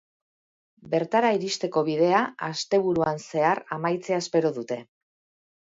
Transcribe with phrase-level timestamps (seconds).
[0.93, 4.83] Bertara iristeko bidea asteburuan zehar amaitzea espero dute.